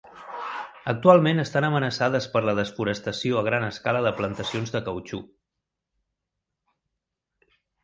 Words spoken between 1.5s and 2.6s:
amenaçades per la